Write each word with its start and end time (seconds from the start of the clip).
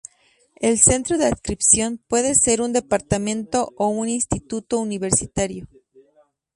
El 0.59 0.79
centro 0.79 1.19
de 1.19 1.27
adscripción 1.27 2.01
puede 2.07 2.33
ser 2.33 2.61
un 2.63 2.73
departamento 2.73 3.71
o 3.77 3.89
un 3.89 4.09
instituto 4.09 4.79
universitario. 4.79 5.67